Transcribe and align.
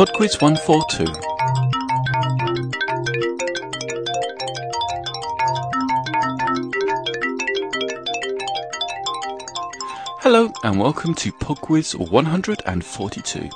Podquiz 0.00 0.40
142. 0.40 1.04
Hello 10.22 10.50
and 10.64 10.80
welcome 10.80 11.14
to 11.16 11.30
Podquiz 11.32 11.94
142. 11.94 13.50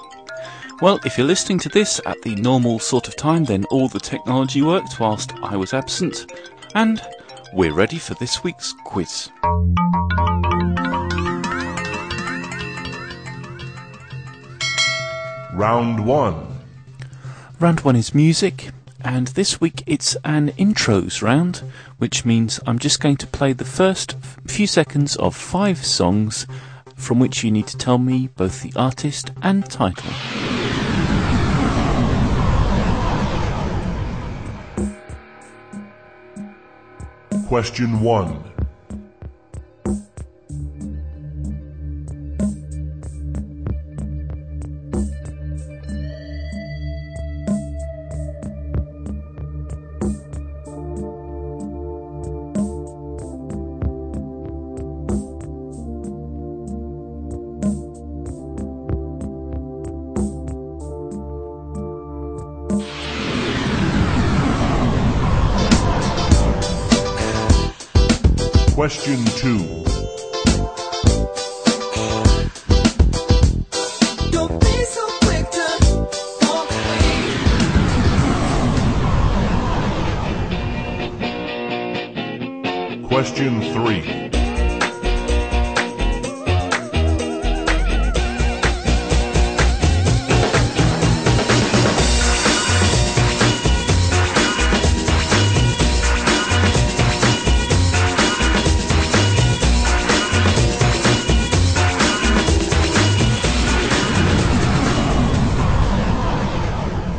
Well, 0.82 1.00
if 1.06 1.16
you're 1.16 1.26
listening 1.26 1.60
to 1.60 1.70
this 1.70 1.98
at 2.04 2.20
the 2.20 2.34
normal 2.34 2.78
sort 2.78 3.08
of 3.08 3.16
time, 3.16 3.44
then 3.44 3.64
all 3.70 3.88
the 3.88 3.98
technology 3.98 4.60
worked 4.60 5.00
whilst 5.00 5.32
I 5.42 5.56
was 5.56 5.72
absent, 5.72 6.30
and 6.74 7.00
we're 7.54 7.72
ready 7.72 7.96
for 7.96 8.12
this 8.12 8.44
week's 8.44 8.74
quiz. 8.84 9.30
Round 15.54 16.04
1. 16.04 16.46
Round 17.60 17.80
one 17.82 17.94
is 17.94 18.12
music, 18.12 18.70
and 19.02 19.28
this 19.28 19.60
week 19.60 19.84
it's 19.86 20.16
an 20.24 20.48
intros 20.58 21.22
round, 21.22 21.62
which 21.98 22.24
means 22.24 22.58
I'm 22.66 22.80
just 22.80 22.98
going 22.98 23.18
to 23.18 23.26
play 23.28 23.52
the 23.52 23.64
first 23.64 24.16
few 24.48 24.66
seconds 24.66 25.14
of 25.14 25.36
five 25.36 25.86
songs 25.86 26.48
from 26.96 27.20
which 27.20 27.44
you 27.44 27.52
need 27.52 27.68
to 27.68 27.78
tell 27.78 27.98
me 27.98 28.30
both 28.34 28.62
the 28.62 28.72
artist 28.74 29.30
and 29.42 29.64
title. 29.70 30.10
Question 37.46 38.00
1. 38.00 38.53
Question 68.84 69.24
2. 69.24 69.56
Don't 74.30 74.60
be 74.60 74.84
so 74.84 75.04
quick 75.22 75.50
to 75.50 75.66
walk 76.42 76.70
away. 76.70 77.14
Question 83.08 83.62
3. 83.72 84.23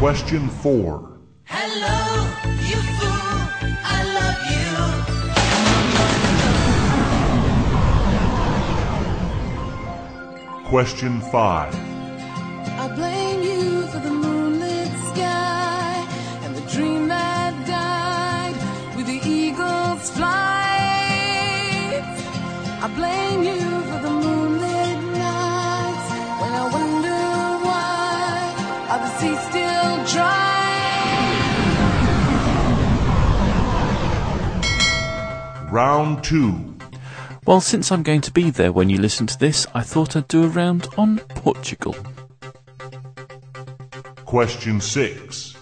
Question 0.06 0.46
4. 0.50 1.18
Hello, 1.46 1.98
you 2.70 2.78
fool. 2.98 3.40
I 3.98 4.00
love 4.18 4.42
you. 4.54 4.70
Question 10.70 11.14
5. 11.22 11.34
I 11.34 11.36
blame 12.94 13.42
you 13.42 13.88
for 13.88 13.98
the 13.98 14.12
moonlit 14.12 14.92
sky 15.10 16.06
and 16.44 16.56
the 16.56 16.62
dream 16.72 17.08
that 17.08 17.66
died 17.66 18.56
with 18.96 19.08
the 19.08 19.20
eagle's 19.28 20.12
flight. 20.12 22.04
I 22.80 22.88
blame 22.96 23.42
you 23.42 23.60
for 23.90 24.00
the 24.06 24.12
moonlit 24.12 25.00
nights 25.18 26.10
when 26.42 26.54
I 26.54 26.64
wonder 26.78 27.22
why 27.66 28.54
are 28.92 29.00
the 29.00 29.10
Round 35.76 36.24
2. 36.24 36.78
Well, 37.46 37.60
since 37.60 37.92
I'm 37.92 38.02
going 38.02 38.22
to 38.22 38.32
be 38.32 38.50
there 38.50 38.72
when 38.72 38.90
you 38.90 38.98
listen 38.98 39.28
to 39.28 39.38
this, 39.38 39.68
I 39.74 39.82
thought 39.82 40.16
I'd 40.16 40.30
do 40.30 40.46
a 40.46 40.48
round 40.48 40.88
on 40.98 41.20
Portugal. 41.36 41.94
Question 44.24 44.80
6. 44.80 45.58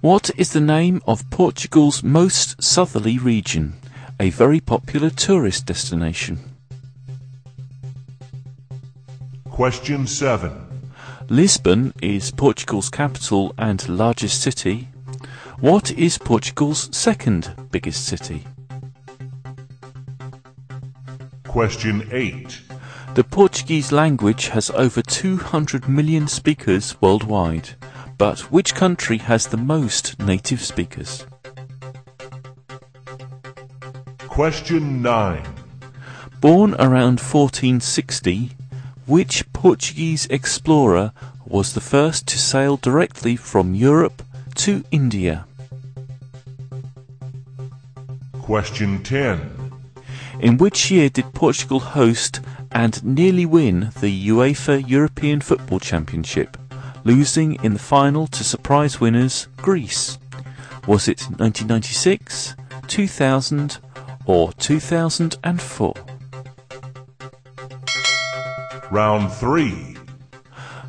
What 0.00 0.30
is 0.38 0.54
the 0.54 0.60
name 0.62 1.02
of 1.06 1.28
Portugal's 1.28 2.02
most 2.02 2.62
southerly 2.62 3.18
region? 3.18 3.74
A 4.18 4.30
very 4.30 4.58
popular 4.58 5.10
tourist 5.10 5.66
destination. 5.66 6.38
Question 9.50 10.06
7. 10.06 10.66
Lisbon 11.28 11.92
is 12.00 12.30
Portugal's 12.30 12.88
capital 12.88 13.54
and 13.58 13.86
largest 13.86 14.40
city. 14.40 14.88
What 15.60 15.90
is 15.90 16.16
Portugal's 16.16 16.88
second 16.96 17.54
biggest 17.70 18.06
city? 18.06 18.46
Question 21.52 22.08
8. 22.10 22.62
The 23.14 23.24
Portuguese 23.24 23.92
language 23.92 24.48
has 24.48 24.70
over 24.70 25.02
200 25.02 25.86
million 25.86 26.26
speakers 26.26 26.98
worldwide. 27.02 27.68
But 28.16 28.50
which 28.50 28.74
country 28.74 29.18
has 29.18 29.46
the 29.46 29.58
most 29.58 30.18
native 30.18 30.62
speakers? 30.62 31.26
Question 34.28 35.02
9. 35.02 35.44
Born 36.40 36.72
around 36.76 37.20
1460, 37.20 38.52
which 39.04 39.44
Portuguese 39.52 40.24
explorer 40.30 41.12
was 41.44 41.74
the 41.74 41.82
first 41.82 42.26
to 42.28 42.38
sail 42.38 42.78
directly 42.78 43.36
from 43.36 43.74
Europe 43.74 44.22
to 44.54 44.84
India? 44.90 45.44
Question 48.40 49.02
10. 49.02 49.61
In 50.42 50.58
which 50.58 50.90
year 50.90 51.08
did 51.08 51.32
Portugal 51.34 51.78
host 51.78 52.40
and 52.72 53.04
nearly 53.04 53.46
win 53.46 53.92
the 54.00 54.28
UEFA 54.28 54.82
European 54.88 55.40
Football 55.40 55.78
Championship, 55.78 56.56
losing 57.04 57.62
in 57.62 57.74
the 57.74 57.78
final 57.78 58.26
to 58.26 58.42
surprise 58.42 59.00
winners 59.00 59.46
Greece? 59.58 60.18
Was 60.88 61.06
it 61.06 61.20
1996, 61.38 62.56
2000, 62.88 63.78
or 64.26 64.52
2004? 64.54 65.94
Round 68.90 69.32
3. 69.32 69.96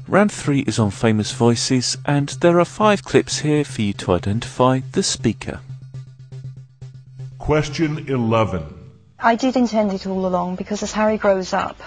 Round 0.07 0.31
3 0.31 0.59
is 0.61 0.79
on 0.79 0.89
famous 0.89 1.31
voices, 1.31 1.95
and 2.07 2.29
there 2.41 2.59
are 2.59 2.65
five 2.65 3.03
clips 3.03 3.37
here 3.37 3.63
for 3.63 3.83
you 3.83 3.93
to 3.93 4.13
identify 4.13 4.79
the 4.93 5.03
speaker. 5.03 5.59
Question 7.37 8.09
11. 8.09 8.82
I 9.23 9.35
did 9.35 9.55
intend 9.55 9.93
it 9.93 10.05
all 10.05 10.25
along 10.25 10.57
because 10.57 10.83
as 10.83 10.91
Harry 10.91 11.17
grows 11.17 11.53
up, 11.53 11.77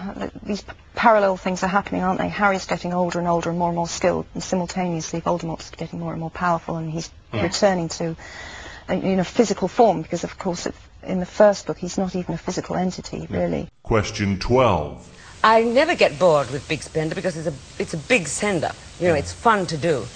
uh, 0.00 0.28
these 0.42 0.62
p- 0.62 0.72
parallel 0.94 1.36
things 1.36 1.62
are 1.62 1.68
happening, 1.68 2.02
aren't 2.02 2.18
they? 2.18 2.28
Harry's 2.28 2.64
getting 2.66 2.94
older 2.94 3.18
and 3.18 3.28
older 3.28 3.50
and 3.50 3.58
more 3.58 3.68
and 3.68 3.76
more 3.76 3.86
skilled, 3.86 4.24
and 4.32 4.42
simultaneously 4.42 5.20
Voldemort's 5.20 5.70
getting 5.70 6.00
more 6.00 6.12
and 6.12 6.20
more 6.20 6.30
powerful, 6.30 6.76
and 6.76 6.90
he's 6.90 7.10
returning 7.42 7.88
to, 7.88 8.16
uh, 8.88 8.94
you 8.94 9.16
know, 9.16 9.24
physical 9.24 9.68
form 9.68 10.00
because, 10.00 10.24
of 10.24 10.38
course, 10.38 10.66
it, 10.66 10.74
in 11.02 11.20
the 11.20 11.26
first 11.26 11.66
book 11.66 11.76
he's 11.78 11.98
not 11.98 12.16
even 12.16 12.34
a 12.34 12.38
physical 12.38 12.76
entity, 12.76 13.26
really. 13.28 13.68
Question 13.82 14.38
12. 14.38 15.06
I 15.44 15.62
never 15.62 15.94
get 15.94 16.18
bored 16.18 16.50
with 16.50 16.66
Big 16.66 16.82
Spender 16.82 17.14
because 17.14 17.36
it's 17.36 17.46
a 17.46 17.54
it's 17.78 17.94
a 17.94 17.98
big 17.98 18.26
sender. 18.26 18.72
You 18.98 19.08
know, 19.08 19.14
it's 19.14 19.32
fun 19.32 19.66
to 19.66 19.76
do. 19.76 20.06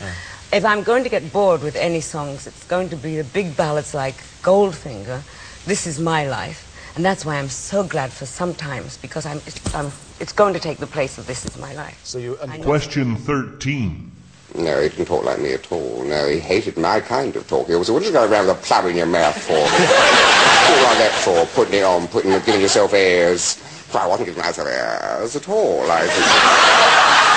If 0.50 0.64
I'm 0.64 0.82
going 0.82 1.04
to 1.04 1.10
get 1.10 1.30
bored 1.32 1.62
with 1.62 1.76
any 1.76 2.00
songs, 2.00 2.46
it's 2.46 2.64
going 2.64 2.88
to 2.88 2.96
be 2.96 3.16
the 3.18 3.24
big 3.24 3.56
ballads 3.56 3.94
like 3.94 4.16
Goldfinger, 4.42 5.22
This 5.66 5.86
Is 5.86 6.00
My 6.00 6.26
Life, 6.26 6.69
and 6.96 7.04
that's 7.04 7.24
why 7.24 7.36
I'm 7.36 7.48
so 7.48 7.82
glad 7.82 8.12
for 8.12 8.26
Sometimes 8.26 8.96
because 8.98 9.26
I'm 9.26 9.38
it's, 9.46 9.74
I'm, 9.74 9.92
it's 10.18 10.32
going 10.32 10.54
to 10.54 10.60
take 10.60 10.78
the 10.78 10.86
place 10.86 11.18
of 11.18 11.26
This 11.26 11.44
Is 11.46 11.58
My 11.58 11.74
Life. 11.74 12.00
So 12.04 12.18
you 12.18 12.38
I 12.42 12.58
know. 12.58 12.64
Question 12.64 13.16
13. 13.16 14.10
No, 14.56 14.80
he 14.80 14.88
didn't 14.88 15.06
talk 15.06 15.24
like 15.24 15.38
me 15.38 15.52
at 15.52 15.70
all. 15.70 16.02
No, 16.04 16.28
he 16.28 16.38
hated 16.38 16.76
my 16.76 17.00
kind 17.00 17.34
of 17.36 17.46
talk. 17.46 17.68
He 17.68 17.72
always 17.74 17.86
said, 17.86 17.92
what 17.92 18.02
are 18.02 18.06
you 18.06 18.12
going 18.12 18.32
around 18.32 18.48
with 18.48 18.58
a 18.58 18.60
plum 18.60 18.86
in 18.88 18.96
your 18.96 19.06
mouth 19.06 19.40
for? 19.40 19.52
what 19.52 20.82
like 20.82 20.98
that 20.98 21.12
for? 21.24 21.46
Putting 21.54 21.80
it 21.80 21.84
on, 21.84 22.08
putting, 22.08 22.32
giving 22.44 22.60
yourself 22.60 22.92
airs. 22.92 23.62
Well, 23.94 24.02
I 24.02 24.06
wasn't 24.06 24.28
giving 24.28 24.42
myself 24.42 24.68
airs 24.68 25.36
at 25.36 25.48
all. 25.48 25.82
I, 25.88 27.36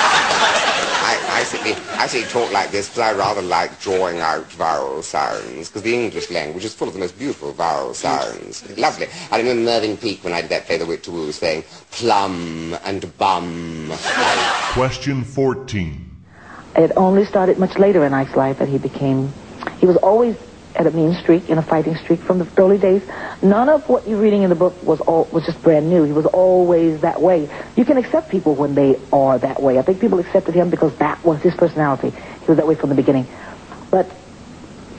I 1.44 2.06
simply 2.06 2.30
talk 2.30 2.50
like 2.52 2.70
this 2.70 2.88
because 2.88 3.00
I 3.00 3.12
rather 3.12 3.42
like 3.42 3.78
drawing 3.78 4.18
out 4.20 4.50
vowel 4.52 5.02
sounds 5.02 5.68
because 5.68 5.82
the 5.82 5.94
English 5.94 6.30
language 6.30 6.64
is 6.64 6.74
full 6.74 6.88
of 6.88 6.94
the 6.94 7.00
most 7.00 7.18
beautiful 7.18 7.52
vowel 7.52 7.92
sounds. 7.92 8.66
Lovely. 8.78 9.08
I 9.30 9.38
remember 9.38 9.62
Mervyn 9.62 9.98
Peake 9.98 10.24
when 10.24 10.32
I 10.32 10.40
did 10.40 10.50
that 10.50 10.64
play 10.64 10.78
The 10.78 10.86
Wit 10.86 11.02
to 11.02 11.10
Woo 11.10 11.32
saying 11.32 11.64
plum 11.90 12.74
and 12.84 13.16
bum. 13.18 13.92
Question 14.72 15.22
14. 15.22 16.16
It 16.76 16.92
only 16.96 17.26
started 17.26 17.58
much 17.58 17.78
later 17.78 18.06
in 18.06 18.14
Ike's 18.14 18.36
life 18.36 18.58
that 18.58 18.68
he 18.68 18.78
became, 18.78 19.30
he 19.80 19.86
was 19.86 19.96
always 19.98 20.36
at 20.74 20.86
a 20.86 20.90
mean 20.90 21.14
streak, 21.14 21.48
in 21.48 21.58
a 21.58 21.62
fighting 21.62 21.96
streak 21.96 22.20
from 22.20 22.38
the 22.38 22.48
early 22.56 22.78
days. 22.78 23.02
None 23.42 23.68
of 23.68 23.88
what 23.88 24.08
you're 24.08 24.20
reading 24.20 24.42
in 24.42 24.50
the 24.50 24.56
book 24.56 24.82
was 24.82 25.00
all, 25.00 25.28
was 25.32 25.44
just 25.46 25.62
brand 25.62 25.88
new. 25.88 26.02
He 26.04 26.12
was 26.12 26.26
always 26.26 27.00
that 27.02 27.20
way. 27.20 27.48
You 27.76 27.84
can 27.84 27.96
accept 27.96 28.30
people 28.30 28.54
when 28.54 28.74
they 28.74 28.98
are 29.12 29.38
that 29.38 29.62
way. 29.62 29.78
I 29.78 29.82
think 29.82 30.00
people 30.00 30.18
accepted 30.18 30.54
him 30.54 30.70
because 30.70 30.94
that 30.96 31.24
was 31.24 31.40
his 31.42 31.54
personality. 31.54 32.10
He 32.10 32.46
was 32.46 32.56
that 32.56 32.66
way 32.66 32.74
from 32.74 32.88
the 32.88 32.96
beginning. 32.96 33.26
But 33.90 34.10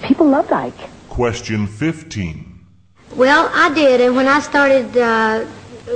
people 0.03 0.27
loved 0.27 0.51
Ike. 0.51 1.09
Question 1.09 1.67
15. 1.67 2.55
Well, 3.15 3.49
I 3.53 3.73
did, 3.73 4.01
and 4.01 4.15
when 4.15 4.27
I 4.27 4.39
started 4.39 4.97
uh, 4.97 5.45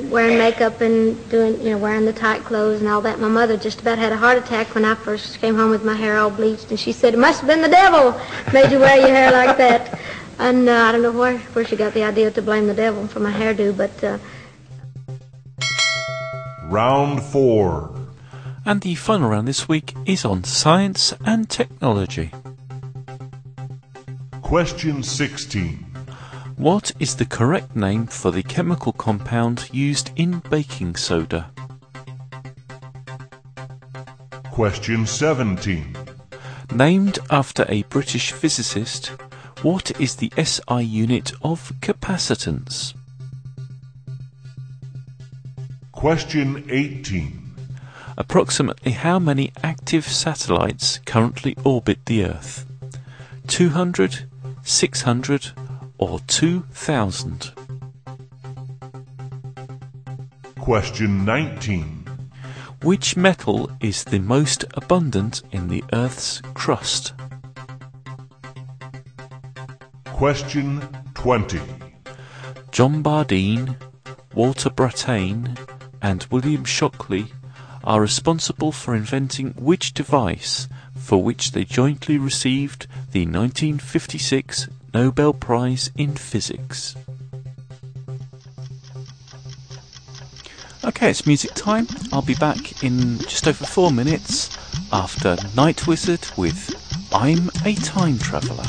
wearing 0.03 0.37
makeup 0.37 0.81
and 0.81 1.29
doing, 1.29 1.59
you 1.61 1.71
know, 1.71 1.77
wearing 1.77 2.05
the 2.05 2.13
tight 2.13 2.43
clothes 2.43 2.79
and 2.79 2.89
all 2.89 3.01
that, 3.01 3.19
my 3.19 3.27
mother 3.27 3.57
just 3.57 3.81
about 3.81 3.97
had 3.97 4.11
a 4.11 4.17
heart 4.17 4.37
attack 4.37 4.75
when 4.75 4.85
I 4.85 4.95
first 4.95 5.39
came 5.39 5.55
home 5.55 5.71
with 5.71 5.83
my 5.83 5.95
hair 5.95 6.17
all 6.17 6.29
bleached, 6.29 6.69
and 6.69 6.79
she 6.79 6.91
said, 6.91 7.13
"It 7.13 7.17
must 7.17 7.41
have 7.41 7.47
been 7.47 7.61
the 7.61 7.69
devil 7.69 8.19
made 8.53 8.71
you 8.71 8.79
wear 8.79 8.97
your 8.97 9.09
hair 9.09 9.31
like 9.31 9.57
that." 9.57 9.99
And 10.37 10.69
uh, 10.69 10.73
I 10.73 10.91
don't 10.91 11.01
know 11.01 11.11
where 11.11 11.37
where 11.53 11.65
she 11.65 11.75
got 11.75 11.93
the 11.93 12.03
idea 12.03 12.31
to 12.31 12.41
blame 12.41 12.67
the 12.67 12.73
devil 12.73 13.07
for 13.07 13.19
my 13.19 13.31
hairdo, 13.31 13.75
but. 13.75 14.03
Uh, 14.03 14.17
Round 16.69 17.23
4. 17.23 17.95
And 18.63 18.81
the 18.81 18.93
final 18.93 19.29
round 19.29 19.47
this 19.47 19.67
week 19.67 19.95
is 20.05 20.23
on 20.23 20.43
science 20.43 21.15
and 21.25 21.49
technology. 21.49 22.31
Question 24.43 25.01
16. 25.01 25.88
What 26.59 26.91
is 26.99 27.15
the 27.15 27.25
correct 27.25 27.73
name 27.73 28.05
for 28.07 28.31
the 28.31 28.43
chemical 28.43 28.91
compound 28.91 29.69
used 29.71 30.11
in 30.17 30.39
baking 30.49 30.97
soda? 30.97 31.49
Question 34.51 35.05
17. 35.05 35.95
Named 36.75 37.19
after 37.29 37.65
a 37.69 37.83
British 37.83 38.33
physicist, 38.33 39.07
what 39.61 39.97
is 40.01 40.17
the 40.17 40.33
SI 40.35 40.83
unit 40.83 41.31
of 41.43 41.71
capacitance? 41.79 42.93
Question 45.93 46.65
18. 46.69 47.55
Approximately 48.17 48.91
how 48.91 49.17
many 49.17 49.53
active 49.63 50.05
satellites 50.05 50.99
currently 51.05 51.55
orbit 51.63 51.99
the 52.05 52.25
Earth? 52.25 52.65
200, 53.47 54.25
600, 54.63 55.51
or 55.99 56.19
2000? 56.27 57.51
Question 60.59 61.25
19. 61.25 62.05
Which 62.81 63.15
metal 63.17 63.69
is 63.81 64.05
the 64.05 64.19
most 64.19 64.65
abundant 64.73 65.43
in 65.51 65.67
the 65.67 65.83
Earth's 65.93 66.41
crust? 66.53 67.13
Question 70.05 70.81
20. 71.13 71.59
John 72.71 73.03
Bardeen, 73.03 73.75
Walter 74.33 74.69
Brattain, 74.69 75.57
and 76.01 76.25
William 76.31 76.63
Shockley 76.63 77.27
are 77.83 78.01
responsible 78.01 78.71
for 78.71 78.95
inventing 78.95 79.53
which 79.57 79.93
device 79.93 80.67
for 80.95 81.21
which 81.23 81.51
they 81.51 81.65
jointly 81.65 82.17
received 82.17 82.87
the 83.11 83.25
1956 83.25 84.69
Nobel 84.93 85.33
Prize 85.33 85.91
in 85.95 86.15
Physics. 86.15 86.95
Okay, 90.83 91.09
it's 91.09 91.27
music 91.27 91.53
time. 91.53 91.87
I'll 92.11 92.21
be 92.21 92.35
back 92.35 92.83
in 92.83 93.19
just 93.19 93.47
over 93.47 93.65
four 93.65 93.91
minutes 93.91 94.49
after 94.91 95.37
Night 95.55 95.85
Wizard 95.87 96.27
with 96.37 96.75
I'm 97.13 97.49
a 97.65 97.75
Time 97.75 98.17
Traveller. 98.17 98.63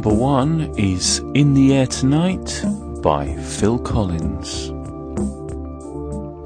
Number 0.00 0.16
one 0.16 0.60
is 0.78 1.18
In 1.34 1.52
the 1.52 1.74
Air 1.74 1.86
Tonight 1.86 2.64
by 3.02 3.36
Phil 3.36 3.78
Collins. 3.78 4.70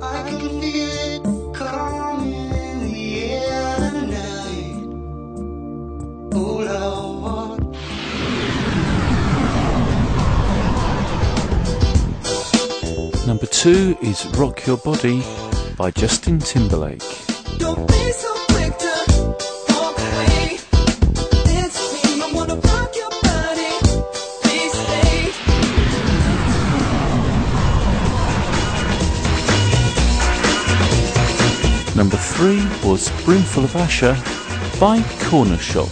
I 0.03 0.29
can 0.29 0.61
feel 0.61 0.91
it 0.91 1.23
coming 1.55 2.33
in 2.35 2.93
the 2.93 3.23
air 3.23 3.91
tonight. 3.93 4.75
All 6.35 6.69
I 6.69 6.73
want. 7.23 7.63
Number 13.25 13.47
two 13.47 13.97
is 14.03 14.27
Rock 14.37 14.67
Your 14.67 14.79
Body 14.79 15.23
by 15.77 15.93
Justin 15.93 16.41
Timberlake. 16.41 17.05
Number 31.97 32.17
three 32.17 32.61
was 32.83 33.09
Brimful 33.23 33.63
of 33.63 33.75
Asha 33.75 34.17
by 34.81 34.99
Cornershop. 35.31 35.91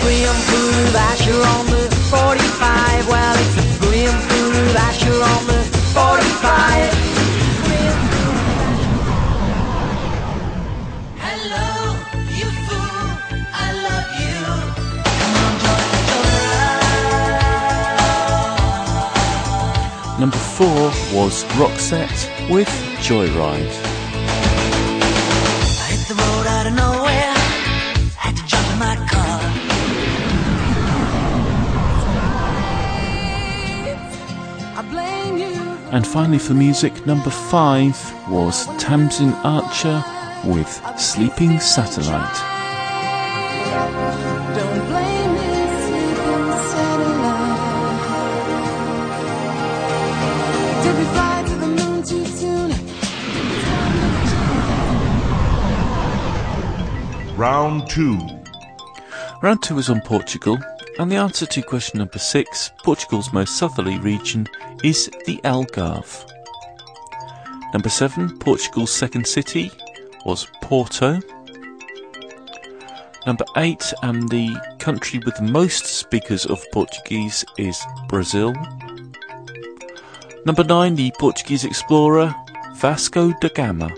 Brimful 0.00 0.68
of 0.82 0.94
Asha 0.94 1.44
on 1.54 1.66
the 1.66 1.88
45. 2.10 3.08
Well, 3.08 3.36
it's 3.38 3.56
a 3.56 3.62
brimful 3.78 4.50
of 4.50 4.74
Asha 4.74 5.14
on 5.22 5.46
the 5.46 5.62
45. 5.94 6.90
Hello, 11.22 11.94
you 12.34 12.50
fool. 12.66 13.14
I 13.54 13.72
love 13.86 14.10
you. 14.18 14.38
Come 15.22 15.34
on, 15.38 15.54
join 15.62 15.86
the 20.16 20.20
Number 20.20 20.42
four 20.56 20.90
was 21.16 21.44
Roxette 21.54 22.50
with 22.50 22.70
Joyride. 22.98 23.87
And 35.90 36.06
finally 36.06 36.38
for 36.38 36.52
music, 36.52 37.06
number 37.06 37.30
five 37.30 37.96
was 38.28 38.66
Tasmin 38.76 39.32
Archer 39.42 40.04
with 40.44 40.68
Sleeping 40.98 41.58
Satellite. 41.58 42.36
Don't 44.54 44.86
blame 44.86 45.32
me, 45.32 45.48
sleeping 45.86 46.52
satellite. 46.68 47.78
Did 50.84 50.94
we 50.98 51.04
fly 51.14 51.42
to 51.46 51.54
the 51.56 51.68
moon 51.68 52.02
too 52.02 52.26
soon? 52.26 52.70
Round 57.36 57.88
2. 57.88 58.18
Round 59.40 59.62
two 59.62 59.74
was 59.76 59.88
on 59.88 60.00
Portugal, 60.02 60.58
and 60.98 61.10
the 61.10 61.16
answer 61.16 61.46
to 61.46 61.62
question 61.62 61.98
number 61.98 62.18
six, 62.18 62.72
Portugal's 62.82 63.32
most 63.32 63.56
southerly 63.56 63.98
region, 63.98 64.46
is 64.82 65.08
the 65.26 65.38
Algarve. 65.44 66.28
Number 67.72 67.88
seven, 67.88 68.36
Portugal's 68.38 68.90
second 68.90 69.26
city, 69.26 69.70
was 70.24 70.48
Porto. 70.62 71.20
Number 73.26 73.44
eight, 73.56 73.92
and 74.02 74.28
the 74.28 74.56
country 74.78 75.20
with 75.24 75.36
the 75.36 75.42
most 75.42 75.86
speakers 75.86 76.46
of 76.46 76.64
Portuguese 76.72 77.44
is 77.58 77.80
Brazil. 78.08 78.52
Number 80.46 80.64
nine, 80.64 80.94
the 80.94 81.12
Portuguese 81.18 81.64
explorer 81.64 82.34
Vasco 82.76 83.32
da 83.40 83.48
Gama. 83.54 83.90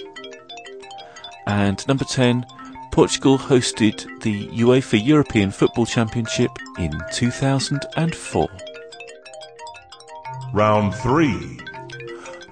And 1.46 1.86
number 1.86 2.04
10, 2.04 2.44
Portugal 2.92 3.38
hosted 3.38 4.20
the 4.22 4.48
UEFA 4.48 5.04
European 5.04 5.50
Football 5.50 5.86
Championship 5.86 6.50
in 6.78 6.92
2004. 7.12 8.48
Round 10.52 10.94
3. 10.94 11.60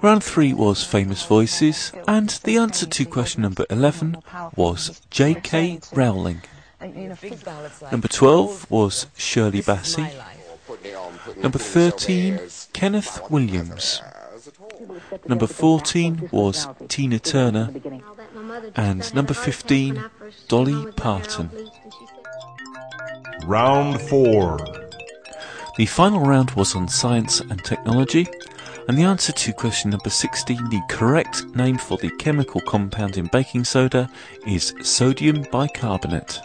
Round 0.01 0.23
3 0.23 0.53
was 0.53 0.83
Famous 0.83 1.25
Voices, 1.25 1.91
and 2.07 2.29
the 2.45 2.57
answer 2.57 2.85
to 2.85 3.05
question 3.05 3.41
number 3.41 3.65
11 3.69 4.23
was 4.55 5.01
J.K. 5.09 5.81
Rowling. 5.93 6.41
Big 6.79 7.43
ballads 7.43 7.81
like 7.81 7.91
Number 7.91 8.07
12 8.07 8.71
was 8.71 9.07
Shirley 9.17 9.61
Bassey. 9.61 10.09
Number 11.41 11.59
13, 11.59 12.39
Kenneth 12.71 13.29
Williams. 13.29 14.01
Number 15.27 15.47
14 15.47 16.29
was 16.31 16.67
Tina 16.87 17.19
Turner. 17.19 17.69
All 18.29 18.35
that 18.35 18.35
my 18.35 18.41
mother 18.41 18.67
just 18.67 18.77
And 18.77 19.15
number 19.15 19.31
a 19.31 19.35
heart 19.35 19.47
attack 19.47 19.53
15, 19.53 19.95
when 19.95 20.03
I 20.03 20.07
first 20.19 20.37
came 20.37 20.47
Dolly 20.47 20.73
home 20.73 20.83
with 20.85 20.97
my 20.97 21.05
hair 21.07 21.23
all 21.23 21.23
Parton. 21.23 21.47
bleached, 21.47 21.79
and 21.83 21.93
she 21.93 22.05
said, 22.05 23.47
Round 23.47 24.01
4. 24.01 24.59
The 25.77 25.85
final 25.85 26.19
round 26.21 26.51
was 26.51 26.75
on 26.75 26.87
science 26.87 27.39
and 27.39 27.63
technology, 27.63 28.27
and 28.87 28.97
the 28.97 29.03
answer 29.03 29.31
to 29.31 29.53
question 29.53 29.91
number 29.91 30.09
16, 30.09 30.69
the 30.69 30.81
correct 30.89 31.45
name 31.55 31.77
for 31.77 31.97
the 31.97 32.09
chemical 32.17 32.61
compound 32.61 33.17
in 33.17 33.27
baking 33.27 33.63
soda, 33.63 34.09
is 34.45 34.73
sodium 34.81 35.45
bicarbonate. 35.51 36.39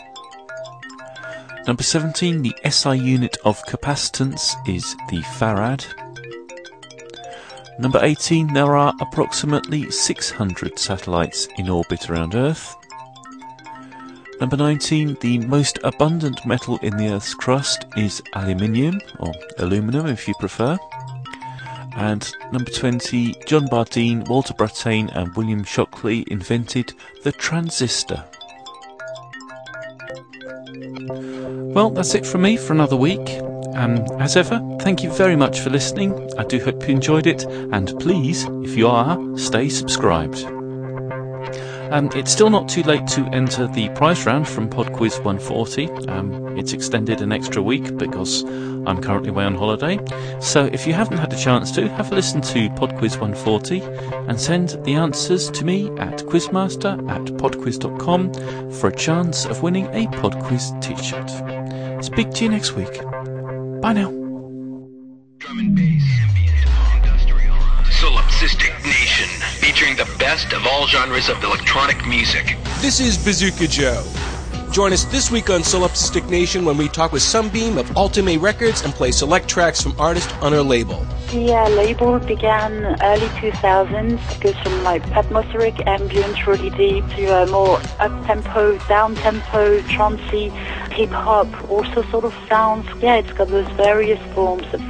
Number 1.66 1.82
17, 1.82 2.42
the 2.42 2.54
SI 2.70 2.96
unit 2.98 3.38
of 3.44 3.62
capacitance 3.64 4.54
is 4.68 4.94
the 5.08 5.22
farad. 5.22 6.03
Number 7.78 7.98
18, 8.02 8.54
there 8.54 8.76
are 8.76 8.94
approximately 9.00 9.90
600 9.90 10.78
satellites 10.78 11.48
in 11.58 11.68
orbit 11.68 12.08
around 12.08 12.34
Earth. 12.34 12.74
Number 14.40 14.56
19, 14.56 15.16
the 15.20 15.38
most 15.40 15.78
abundant 15.82 16.46
metal 16.46 16.78
in 16.82 16.96
the 16.96 17.08
Earth's 17.08 17.34
crust 17.34 17.86
is 17.96 18.22
aluminium, 18.34 19.00
or 19.18 19.32
aluminum 19.58 20.06
if 20.06 20.28
you 20.28 20.34
prefer. 20.38 20.78
And 21.96 22.30
number 22.52 22.70
20, 22.70 23.34
John 23.46 23.66
Bardeen, 23.68 24.28
Walter 24.28 24.54
Brattain, 24.54 25.14
and 25.14 25.34
William 25.36 25.64
Shockley 25.64 26.24
invented 26.28 26.92
the 27.22 27.32
transistor. 27.32 28.24
Well, 31.74 31.90
that's 31.90 32.14
it 32.14 32.24
from 32.24 32.42
me 32.42 32.56
for 32.56 32.72
another 32.72 32.96
week. 32.96 33.40
Um, 33.74 34.04
as 34.20 34.36
ever, 34.36 34.60
thank 34.80 35.02
you 35.02 35.10
very 35.10 35.36
much 35.36 35.60
for 35.60 35.70
listening. 35.70 36.12
I 36.38 36.44
do 36.44 36.58
hope 36.58 36.82
you 36.86 36.94
enjoyed 36.94 37.26
it, 37.26 37.44
and 37.44 37.98
please, 38.00 38.44
if 38.62 38.76
you 38.76 38.88
are, 38.88 39.18
stay 39.36 39.68
subscribed. 39.68 40.44
Um, 41.90 42.10
it's 42.14 42.32
still 42.32 42.50
not 42.50 42.68
too 42.68 42.82
late 42.82 43.06
to 43.08 43.22
enter 43.32 43.66
the 43.66 43.88
prize 43.90 44.26
round 44.26 44.48
from 44.48 44.68
PodQuiz 44.68 45.24
140. 45.24 45.90
Um, 46.08 46.58
it's 46.58 46.72
extended 46.72 47.20
an 47.20 47.30
extra 47.30 47.62
week 47.62 47.96
because 47.96 48.42
I'm 48.42 49.00
currently 49.00 49.30
away 49.30 49.44
on 49.44 49.54
holiday. 49.54 49.98
So 50.40 50.64
if 50.64 50.86
you 50.86 50.92
haven't 50.92 51.18
had 51.18 51.32
a 51.32 51.36
chance 51.36 51.70
to, 51.72 51.88
have 51.88 52.10
a 52.10 52.14
listen 52.14 52.40
to 52.40 52.68
PodQuiz 52.70 53.20
140 53.20 53.80
and 54.28 54.40
send 54.40 54.70
the 54.84 54.94
answers 54.94 55.50
to 55.50 55.64
me 55.64 55.88
at 55.98 56.18
quizmaster 56.24 56.98
at 57.10 57.22
podquiz.com 57.36 58.72
for 58.72 58.88
a 58.88 58.96
chance 58.96 59.44
of 59.46 59.62
winning 59.62 59.86
a 59.86 60.06
PodQuiz 60.06 60.82
t-shirt. 60.82 62.04
Speak 62.04 62.30
to 62.32 62.44
you 62.44 62.50
next 62.50 62.72
week. 62.72 63.13
Bye 63.84 63.92
now. 63.92 64.08
Drum 65.40 65.58
and 65.58 65.76
bass, 65.76 66.02
ambient, 66.22 66.56
industrial. 66.96 67.54
Solipsistic 68.00 68.72
Nation, 68.82 69.28
featuring 69.60 69.94
the 69.94 70.10
best 70.18 70.54
of 70.54 70.66
all 70.66 70.86
genres 70.86 71.28
of 71.28 71.44
electronic 71.44 72.06
music. 72.06 72.56
This 72.80 72.98
is 72.98 73.18
Bazooka 73.18 73.68
Joe. 73.68 74.02
Join 74.74 74.92
us 74.92 75.04
this 75.04 75.30
week 75.30 75.50
on 75.50 75.60
Solipsistic 75.60 76.28
Nation 76.28 76.64
when 76.64 76.76
we 76.76 76.88
talk 76.88 77.12
with 77.12 77.22
Sunbeam 77.22 77.78
of 77.78 77.96
Ultimate 77.96 78.40
Records 78.40 78.82
and 78.82 78.92
play 78.92 79.12
select 79.12 79.46
tracks 79.46 79.80
from 79.80 79.94
artists 80.00 80.32
on 80.42 80.50
her 80.50 80.62
label. 80.62 81.06
The 81.30 81.54
uh, 81.54 81.68
label 81.68 82.18
began 82.18 82.84
early 83.00 83.28
2000s, 83.38 84.34
It 84.34 84.40
goes 84.40 84.58
from 84.64 84.82
like 84.82 85.06
atmospheric 85.12 85.86
ambient, 85.86 86.44
really 86.44 86.70
deep, 86.70 87.08
to 87.10 87.42
uh, 87.42 87.46
more 87.52 87.80
up-tempo, 88.00 88.76
down-tempo, 88.88 89.78
trancey, 89.82 90.50
hip-hop, 90.92 91.70
also 91.70 92.02
sort 92.10 92.24
of 92.24 92.34
sounds. 92.48 92.88
Yeah, 93.00 93.14
it's 93.14 93.32
got 93.32 93.46
those 93.46 93.68
various 93.76 94.20
forms 94.34 94.66
of 94.74 94.82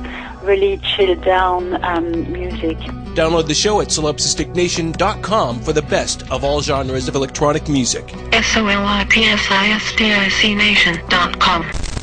really 0.44 0.78
chilled-down 0.78 1.84
um, 1.84 2.32
music. 2.32 2.78
Download 3.14 3.46
the 3.46 3.54
show 3.54 3.80
at 3.80 3.88
solipsisticnation.com 3.88 5.60
for 5.60 5.72
the 5.72 5.82
best 5.82 6.28
of 6.30 6.42
all 6.42 6.60
genres 6.60 7.06
of 7.06 7.14
electronic 7.14 7.68
music. 7.68 8.12
S 8.32 8.56
O 8.56 8.66
L 8.66 8.84
I 8.84 9.04
P 9.08 9.24
S 9.24 9.46
I 9.50 9.68
S 9.68 9.92
T 9.92 10.12
I 10.12 10.28
C 10.28 10.54
Nation.com. 10.54 11.93